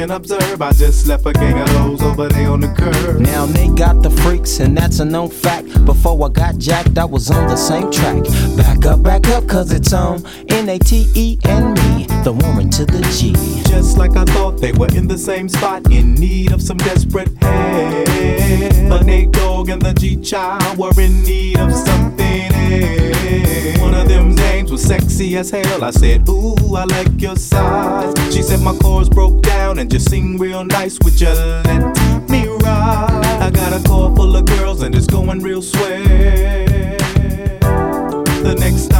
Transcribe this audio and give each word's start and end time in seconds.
can 0.00 0.10
observe. 0.10 0.62
I 0.62 0.72
just 0.72 1.06
left 1.06 1.26
a 1.26 1.32
gang 1.32 1.58
of 1.58 1.68
hoes 1.68 2.02
over 2.02 2.28
there 2.28 2.50
on 2.50 2.60
the 2.60 2.68
curb. 2.68 3.20
Now 3.20 3.46
they 3.46 3.68
got 3.68 4.02
the 4.02 4.10
freaks, 4.10 4.60
and 4.60 4.76
that's 4.76 4.98
a 5.00 5.04
known 5.04 5.30
fact. 5.30 5.66
Before 5.84 6.16
I 6.24 6.28
got 6.30 6.58
jacked, 6.58 6.98
I 6.98 7.04
was 7.04 7.30
on 7.30 7.46
the 7.48 7.56
same 7.56 7.90
track. 7.90 8.24
Back 8.56 8.86
up, 8.86 9.02
back 9.02 9.28
up, 9.28 9.46
cause 9.46 9.72
it's 9.72 9.92
on 9.92 10.24
N 10.48 10.68
A 10.68 10.78
T 10.78 11.06
E 11.14 11.38
and 11.44 11.79
the 12.24 12.32
woman 12.32 12.68
to 12.70 12.84
the 12.84 13.00
G. 13.16 13.32
Just 13.70 13.96
like 13.96 14.16
I 14.16 14.24
thought, 14.24 14.60
they 14.60 14.72
were 14.72 14.88
in 14.94 15.06
the 15.08 15.16
same 15.16 15.48
spot, 15.48 15.90
in 15.90 16.14
need 16.14 16.52
of 16.52 16.60
some 16.60 16.76
desperate 16.76 17.28
help. 17.38 18.06
The 18.06 19.02
Nate 19.04 19.30
Dogg 19.32 19.70
and 19.70 19.80
the 19.80 19.94
G 19.94 20.16
Child 20.16 20.76
were 20.76 20.92
in 21.00 21.22
need 21.22 21.58
of 21.58 21.72
something 21.72 22.52
else. 22.52 23.80
One 23.80 23.94
of 23.94 24.08
them 24.08 24.34
names 24.34 24.70
was 24.70 24.82
sexy 24.82 25.36
as 25.36 25.50
hell. 25.50 25.82
I 25.82 25.90
said, 25.90 26.28
Ooh, 26.28 26.56
I 26.74 26.84
like 26.84 27.20
your 27.20 27.36
size. 27.36 28.12
She 28.34 28.42
said 28.42 28.60
my 28.60 28.76
chords 28.76 29.08
broke 29.08 29.40
down 29.42 29.78
and 29.78 29.90
just 29.90 30.10
sing 30.10 30.36
real 30.36 30.64
nice. 30.64 30.98
Would 31.02 31.20
you 31.20 31.28
let 31.28 32.28
me 32.28 32.46
ride? 32.48 33.38
I 33.40 33.50
got 33.50 33.72
a 33.72 33.82
car 33.88 34.14
full 34.14 34.36
of 34.36 34.44
girls 34.44 34.82
and 34.82 34.94
it's 34.94 35.06
going 35.06 35.40
real 35.40 35.62
swell. 35.62 36.04
The 38.42 38.56
next 38.58 38.84
stop 38.84 38.99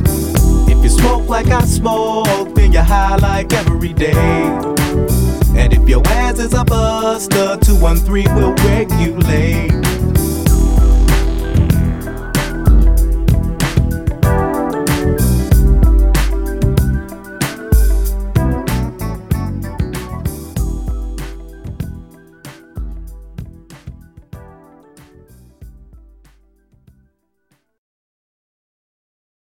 If 0.81 0.85
you 0.85 0.97
smoke 0.97 1.29
like 1.29 1.45
I 1.45 1.63
smoke, 1.65 2.55
then 2.55 2.71
you're 2.71 2.81
high 2.81 3.15
like 3.17 3.53
every 3.53 3.93
day. 3.93 4.13
And 5.55 5.71
if 5.71 5.87
your 5.87 6.01
ass 6.07 6.39
is 6.39 6.55
a 6.55 6.63
buster, 6.63 7.55
213 7.61 8.33
will 8.33 8.55
regulate. 8.55 9.70